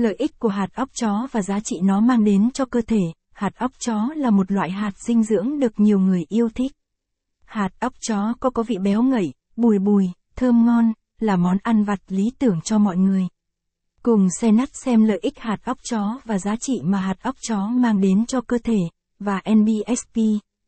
[0.00, 3.00] Lợi ích của hạt óc chó và giá trị nó mang đến cho cơ thể,
[3.32, 6.72] hạt óc chó là một loại hạt dinh dưỡng được nhiều người yêu thích.
[7.44, 11.84] Hạt óc chó có có vị béo ngậy, bùi bùi, thơm ngon, là món ăn
[11.84, 13.28] vặt lý tưởng cho mọi người.
[14.02, 17.34] Cùng xe nắt xem lợi ích hạt óc chó và giá trị mà hạt óc
[17.48, 18.78] chó mang đến cho cơ thể,
[19.18, 20.16] và NBSP,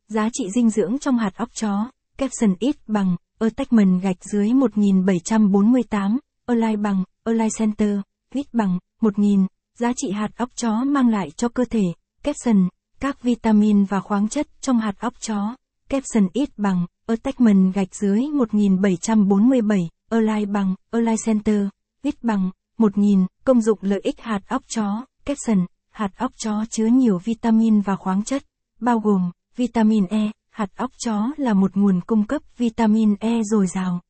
[0.07, 6.19] giá trị dinh dưỡng trong hạt óc chó, caption ít bằng, attachment gạch dưới 1748,
[6.45, 7.99] online bằng, online center,
[8.33, 9.47] viết bằng, 1000,
[9.79, 11.83] giá trị hạt óc chó mang lại cho cơ thể,
[12.23, 12.67] caption,
[12.99, 15.55] các vitamin và khoáng chất trong hạt óc chó,
[15.89, 21.67] caption ít bằng, attachment gạch dưới 1747, align bằng, align center,
[22.03, 26.85] ít bằng, 1000, công dụng lợi ích hạt óc chó, caption, hạt óc chó chứa
[26.85, 28.43] nhiều vitamin và khoáng chất,
[28.79, 33.67] bao gồm, vitamin E, hạt óc chó là một nguồn cung cấp vitamin E dồi
[33.67, 34.01] dào.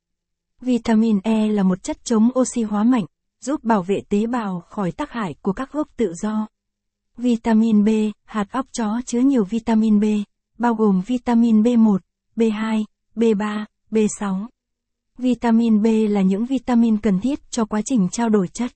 [0.61, 3.05] Vitamin E là một chất chống oxy hóa mạnh,
[3.43, 6.47] giúp bảo vệ tế bào khỏi tác hại của các gốc tự do.
[7.17, 7.89] Vitamin B,
[8.25, 10.03] hạt óc chó chứa nhiều vitamin B,
[10.57, 11.97] bao gồm vitamin B1,
[12.35, 12.83] B2,
[13.15, 14.47] B3, B6.
[15.17, 18.71] Vitamin B là những vitamin cần thiết cho quá trình trao đổi chất.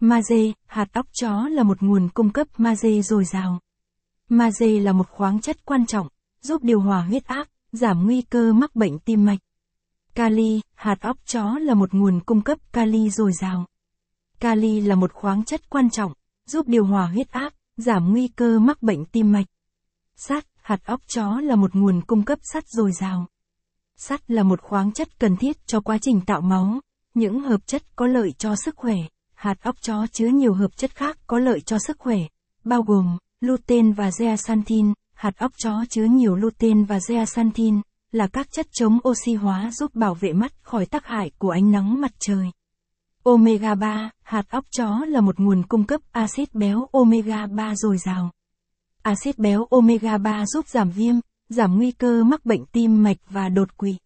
[0.00, 3.60] Magie, hạt óc chó là một nguồn cung cấp magie dồi dào.
[4.28, 6.08] Magie là một khoáng chất quan trọng,
[6.42, 9.38] giúp điều hòa huyết áp, giảm nguy cơ mắc bệnh tim mạch.
[10.14, 13.66] Kali, hạt óc chó là một nguồn cung cấp kali dồi dào.
[14.40, 16.12] Kali là một khoáng chất quan trọng,
[16.46, 19.46] giúp điều hòa huyết áp, giảm nguy cơ mắc bệnh tim mạch.
[20.16, 23.26] Sắt, hạt óc chó là một nguồn cung cấp sắt dồi dào.
[23.96, 26.80] Sắt là một khoáng chất cần thiết cho quá trình tạo máu,
[27.14, 28.96] những hợp chất có lợi cho sức khỏe.
[29.34, 32.18] Hạt óc chó chứa nhiều hợp chất khác có lợi cho sức khỏe,
[32.64, 34.92] bao gồm lutein và zeaxanthin.
[35.14, 37.80] Hạt óc chó chứa nhiều lutein và zeaxanthin,
[38.12, 41.70] là các chất chống oxy hóa giúp bảo vệ mắt khỏi tác hại của ánh
[41.70, 42.50] nắng mặt trời.
[43.24, 47.98] Omega 3, hạt óc chó là một nguồn cung cấp axit béo omega 3 dồi
[47.98, 48.30] dào.
[49.02, 51.14] Axit béo omega 3 giúp giảm viêm,
[51.48, 53.96] giảm nguy cơ mắc bệnh tim mạch và đột quỵ.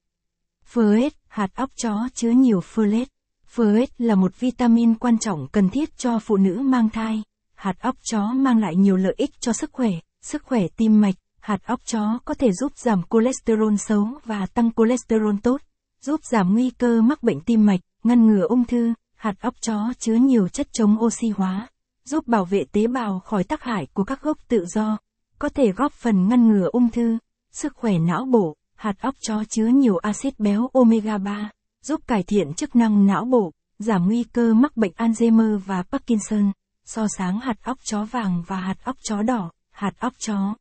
[0.73, 3.07] Folate, hạt óc chó chứa nhiều folate.
[3.55, 7.23] Folate là một vitamin quan trọng cần thiết cho phụ nữ mang thai.
[7.55, 9.91] Hạt óc chó mang lại nhiều lợi ích cho sức khỏe,
[10.23, 11.15] sức khỏe tim mạch.
[11.41, 15.61] Hạt óc chó có thể giúp giảm cholesterol xấu và tăng cholesterol tốt,
[16.01, 18.93] giúp giảm nguy cơ mắc bệnh tim mạch, ngăn ngừa ung thư.
[19.25, 21.69] Hạt óc chó chứa nhiều chất chống oxy hóa,
[22.05, 24.99] giúp bảo vệ tế bào khỏi tác hại của các gốc tự do,
[25.39, 27.19] có thể góp phần ngăn ngừa ung thư,
[27.53, 28.57] sức khỏe não bộ.
[28.75, 31.51] Hạt óc chó chứa nhiều axit béo omega 3,
[31.83, 36.53] giúp cải thiện chức năng não bộ, giảm nguy cơ mắc bệnh Alzheimer và Parkinson.
[36.85, 40.55] So sáng hạt óc chó vàng và hạt óc chó đỏ, hạt óc chó